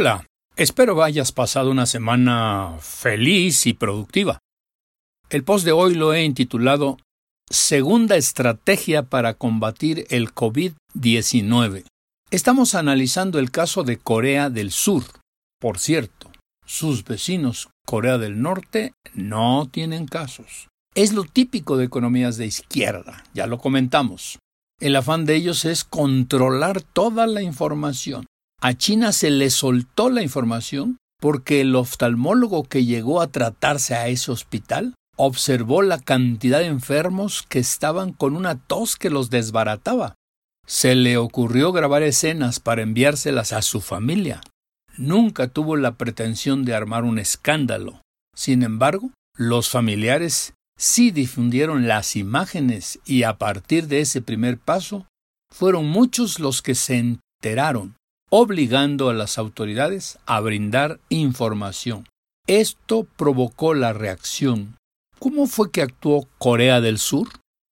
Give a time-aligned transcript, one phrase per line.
[0.00, 0.24] Hola,
[0.54, 4.38] espero hayas pasado una semana feliz y productiva.
[5.28, 6.98] El post de hoy lo he intitulado
[7.50, 11.84] Segunda estrategia para combatir el COVID-19.
[12.30, 15.02] Estamos analizando el caso de Corea del Sur.
[15.58, 16.30] Por cierto,
[16.64, 20.68] sus vecinos Corea del Norte no tienen casos.
[20.94, 24.38] Es lo típico de economías de izquierda, ya lo comentamos.
[24.78, 28.26] El afán de ellos es controlar toda la información.
[28.60, 34.08] A China se le soltó la información porque el oftalmólogo que llegó a tratarse a
[34.08, 40.16] ese hospital observó la cantidad de enfermos que estaban con una tos que los desbarataba.
[40.66, 44.40] Se le ocurrió grabar escenas para enviárselas a su familia.
[44.96, 48.02] Nunca tuvo la pretensión de armar un escándalo.
[48.34, 55.06] Sin embargo, los familiares sí difundieron las imágenes y a partir de ese primer paso,
[55.50, 57.96] fueron muchos los que se enteraron,
[58.30, 62.06] obligando a las autoridades a brindar información.
[62.46, 64.76] Esto provocó la reacción.
[65.18, 67.28] ¿Cómo fue que actuó Corea del Sur?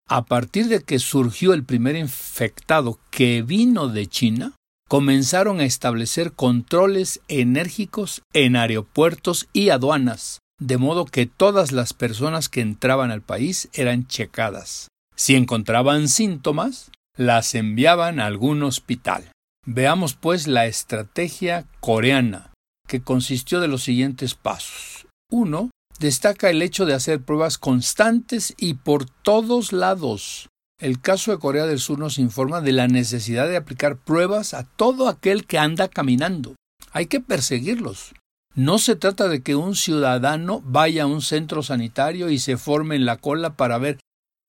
[0.08, 4.52] A partir de que surgió el primer infectado que vino de China,
[4.88, 12.48] comenzaron a establecer controles enérgicos en aeropuertos y aduanas, de modo que todas las personas
[12.48, 14.88] que entraban al país eran checadas.
[15.16, 19.30] Si encontraban síntomas, las enviaban a algún hospital.
[19.66, 22.52] Veamos pues la estrategia coreana,
[22.86, 25.06] que consistió de los siguientes pasos.
[25.30, 25.70] 1.
[25.98, 30.48] Destaca el hecho de hacer pruebas constantes y por todos lados.
[30.78, 34.64] El caso de Corea del Sur nos informa de la necesidad de aplicar pruebas a
[34.64, 36.56] todo aquel que anda caminando.
[36.92, 38.12] Hay que perseguirlos.
[38.54, 42.96] No se trata de que un ciudadano vaya a un centro sanitario y se forme
[42.96, 43.98] en la cola para ver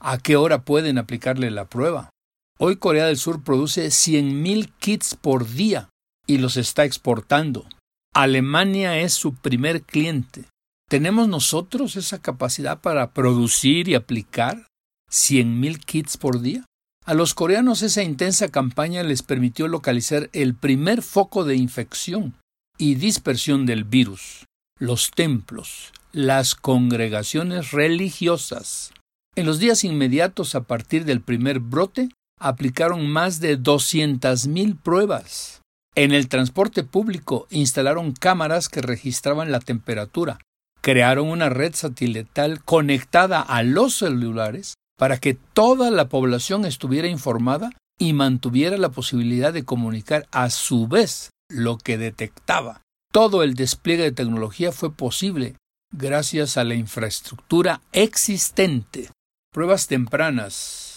[0.01, 2.09] a qué hora pueden aplicarle la prueba.
[2.57, 5.89] Hoy Corea del Sur produce 100.000 kits por día
[6.25, 7.67] y los está exportando.
[8.13, 10.45] Alemania es su primer cliente.
[10.89, 14.67] ¿Tenemos nosotros esa capacidad para producir y aplicar
[15.11, 16.63] 100.000 kits por día?
[17.03, 22.35] A los coreanos esa intensa campaña les permitió localizar el primer foco de infección
[22.77, 24.45] y dispersión del virus,
[24.79, 28.93] los templos, las congregaciones religiosas.
[29.35, 32.09] En los días inmediatos a partir del primer brote,
[32.39, 35.61] aplicaron más de 200.000 pruebas.
[35.95, 40.39] En el transporte público instalaron cámaras que registraban la temperatura,
[40.81, 47.71] crearon una red satelital conectada a los celulares para que toda la población estuviera informada
[47.97, 52.81] y mantuviera la posibilidad de comunicar a su vez lo que detectaba.
[53.11, 55.55] Todo el despliegue de tecnología fue posible
[55.93, 59.09] gracias a la infraestructura existente.
[59.53, 60.94] Pruebas tempranas,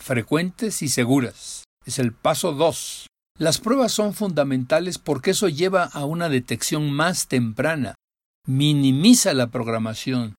[0.00, 1.64] frecuentes y seguras.
[1.84, 3.06] Es el paso 2.
[3.38, 7.94] Las pruebas son fundamentales porque eso lleva a una detección más temprana,
[8.46, 10.34] minimiza la programación.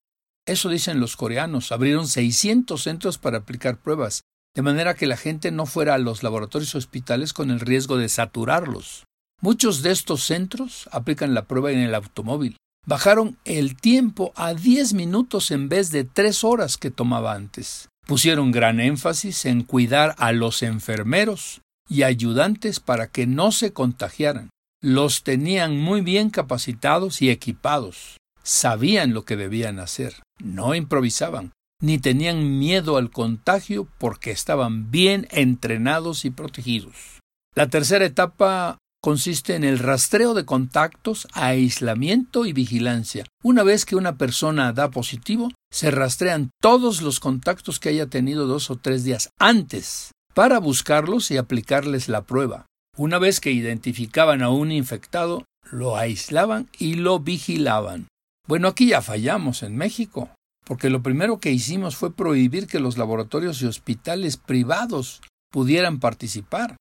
[0.45, 1.71] Eso dicen los coreanos.
[1.71, 4.21] Abrieron 600 centros para aplicar pruebas,
[4.55, 8.09] de manera que la gente no fuera a los laboratorios hospitales con el riesgo de
[8.09, 9.05] saturarlos.
[9.39, 12.57] Muchos de estos centros aplican la prueba en el automóvil.
[12.85, 17.89] Bajaron el tiempo a 10 minutos en vez de 3 horas que tomaba antes.
[18.11, 24.49] Pusieron gran énfasis en cuidar a los enfermeros y ayudantes para que no se contagiaran.
[24.81, 28.17] Los tenían muy bien capacitados y equipados.
[28.43, 30.15] Sabían lo que debían hacer.
[30.43, 37.21] No improvisaban, ni tenían miedo al contagio porque estaban bien entrenados y protegidos.
[37.55, 43.25] La tercera etapa consiste en el rastreo de contactos, aislamiento y vigilancia.
[43.43, 48.45] Una vez que una persona da positivo, se rastrean todos los contactos que haya tenido
[48.45, 52.67] dos o tres días antes para buscarlos y aplicarles la prueba.
[52.95, 58.07] Una vez que identificaban a un infectado, lo aislaban y lo vigilaban.
[58.47, 60.29] Bueno, aquí ya fallamos en México,
[60.65, 65.21] porque lo primero que hicimos fue prohibir que los laboratorios y hospitales privados
[65.51, 66.75] pudieran participar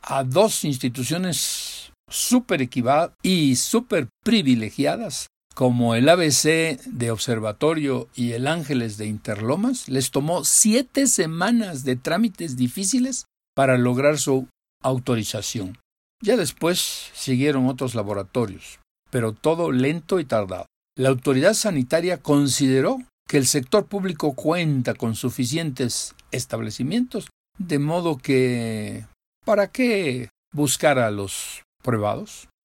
[0.00, 1.65] a dos instituciones
[2.08, 2.68] súper
[3.22, 10.44] y súper privilegiadas como el ABC de Observatorio y el Ángeles de Interlomas, les tomó
[10.44, 13.24] siete semanas de trámites difíciles
[13.54, 14.48] para lograr su
[14.82, 15.78] autorización.
[16.22, 18.80] Ya después siguieron otros laboratorios,
[19.10, 20.66] pero todo lento y tardado.
[20.94, 29.06] La autoridad sanitaria consideró que el sector público cuenta con suficientes establecimientos, de modo que
[29.46, 31.62] ¿Para qué buscar a los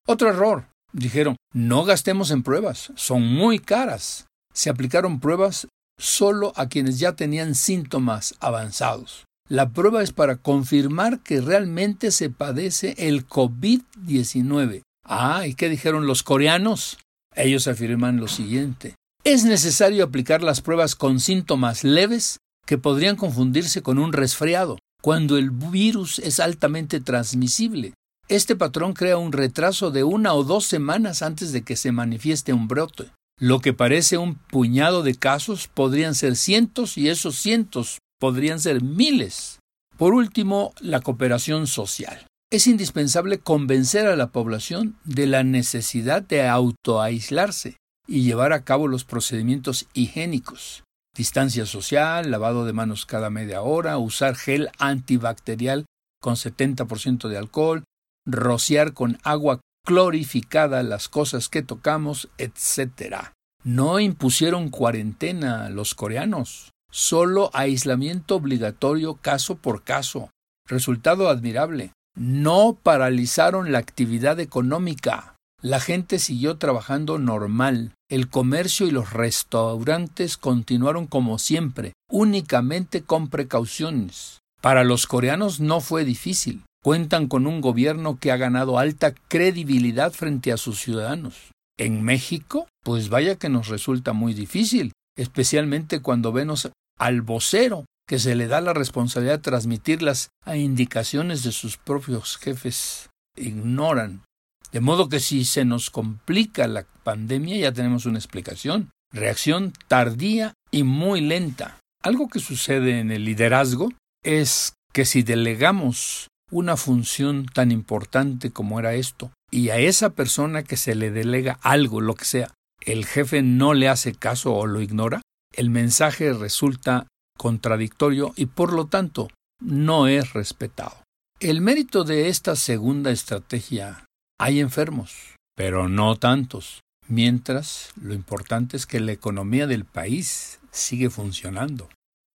[0.08, 0.66] Otro error.
[0.94, 4.28] Dijeron, no gastemos en pruebas, son muy caras.
[4.54, 9.26] Se aplicaron pruebas solo a quienes ya tenían síntomas avanzados.
[9.48, 14.82] La prueba es para confirmar que realmente se padece el COVID-19.
[15.06, 16.98] Ah, ¿y qué dijeron los coreanos?
[17.36, 18.96] Ellos afirman lo siguiente.
[19.24, 25.38] Es necesario aplicar las pruebas con síntomas leves que podrían confundirse con un resfriado, cuando
[25.38, 27.94] el virus es altamente transmisible.
[28.32, 32.54] Este patrón crea un retraso de una o dos semanas antes de que se manifieste
[32.54, 33.12] un brote.
[33.38, 38.82] Lo que parece un puñado de casos podrían ser cientos y esos cientos podrían ser
[38.82, 39.60] miles.
[39.98, 42.26] Por último, la cooperación social.
[42.50, 47.76] Es indispensable convencer a la población de la necesidad de autoaislarse
[48.08, 50.86] y llevar a cabo los procedimientos higiénicos.
[51.14, 55.84] Distancia social, lavado de manos cada media hora, usar gel antibacterial
[56.22, 57.84] con 70% de alcohol,
[58.26, 63.34] rociar con agua clorificada las cosas que tocamos, etc.
[63.64, 70.30] No impusieron cuarentena a los coreanos, solo aislamiento obligatorio caso por caso.
[70.68, 71.94] Resultado admirable.
[72.16, 75.36] No paralizaron la actividad económica.
[75.62, 77.94] La gente siguió trabajando normal.
[78.10, 84.40] El comercio y los restaurantes continuaron como siempre, únicamente con precauciones.
[84.60, 86.64] Para los coreanos no fue difícil.
[86.84, 91.52] Cuentan con un gobierno que ha ganado alta credibilidad frente a sus ciudadanos.
[91.78, 98.18] En México, pues vaya que nos resulta muy difícil, especialmente cuando vemos al vocero que
[98.18, 103.10] se le da la responsabilidad de transmitir las indicaciones de sus propios jefes.
[103.38, 104.24] Ignoran.
[104.72, 108.90] De modo que si se nos complica la pandemia ya tenemos una explicación.
[109.14, 111.80] Reacción tardía y muy lenta.
[112.02, 113.92] Algo que sucede en el liderazgo
[114.24, 120.64] es que si delegamos una función tan importante como era esto, y a esa persona
[120.64, 124.68] que se le delega algo, lo que sea, el jefe no le hace caso o
[124.68, 125.22] lo ignora,
[125.54, 127.08] el mensaje resulta
[127.38, 131.04] contradictorio y por lo tanto no es respetado.
[131.40, 134.06] El mérito de esta segunda estrategia
[134.40, 141.10] hay enfermos, pero no tantos, mientras lo importante es que la economía del país sigue
[141.10, 141.90] funcionando.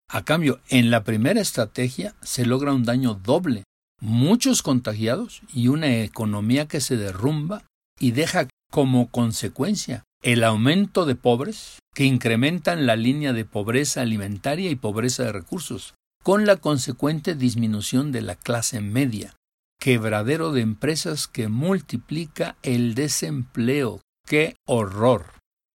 [0.09, 3.63] A cambio, en la primera estrategia se logra un daño doble,
[4.04, 7.64] muchos contagiados y una economía que se derrumba
[7.98, 14.70] y deja como consecuencia el aumento de pobres que incrementan la línea de pobreza alimentaria
[14.70, 19.36] y pobreza de recursos, con la consecuente disminución de la clase media,
[19.80, 24.02] quebradero de empresas que multiplica el desempleo.
[24.28, 25.28] ¡Qué horror!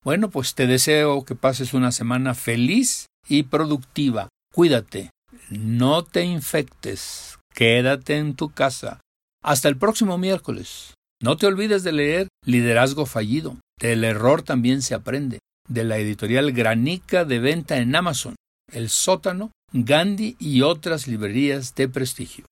[0.03, 4.29] Bueno, pues te deseo que pases una semana feliz y productiva.
[4.51, 5.11] Cuídate,
[5.49, 8.99] no te infectes, quédate en tu casa.
[9.41, 10.93] Hasta el próximo miércoles.
[11.21, 13.57] No te olvides de leer Liderazgo Fallido.
[13.79, 15.39] Del error también se aprende.
[15.67, 18.35] De la editorial Granica de venta en Amazon,
[18.71, 22.45] El Sótano, Gandhi y otras librerías de prestigio.